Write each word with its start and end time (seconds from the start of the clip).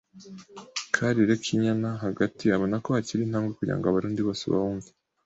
"Karirekinyana 0.95 1.89
(hagati) 2.03 2.45
abona 2.55 2.75
ko 2.83 2.89
hakiri 2.95 3.21
intambwe 3.23 3.51
kugira 3.55 3.87
Abarundi 3.89 4.21
bose 4.27 4.45
bawumve. 4.53 4.89